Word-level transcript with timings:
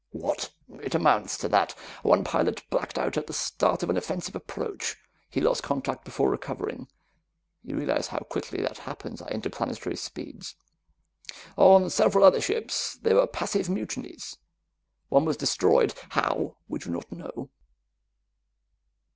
_""What?" 0.09 0.49
"It 0.81 0.95
amounts 0.95 1.37
to 1.37 1.47
that. 1.49 1.73
One 2.01 2.23
pilot 2.23 2.67
blacked 2.71 2.97
out 2.97 3.17
at 3.17 3.27
the 3.27 3.33
start 3.35 3.83
of 3.83 3.89
an 3.91 3.97
offensive 3.97 4.33
approach. 4.35 4.97
He 5.29 5.39
lost 5.39 5.61
contact 5.61 6.05
before 6.05 6.31
recovering 6.31 6.87
you 7.61 7.77
realize 7.77 8.07
how 8.07 8.17
quickly 8.21 8.63
that 8.63 8.79
happens 8.79 9.21
at 9.21 9.31
interplanetary 9.31 9.95
speeds. 9.95 10.55
On 11.55 11.87
several 11.91 12.23
other 12.23 12.41
ships, 12.41 12.97
there 12.99 13.13
were 13.13 13.27
passive 13.27 13.69
mutinies. 13.69 14.37
One 15.09 15.23
was 15.25 15.37
destroyed; 15.37 15.93
how, 16.09 16.57
we 16.67 16.79
do 16.79 16.89
not 16.89 17.11
know." 17.11 17.51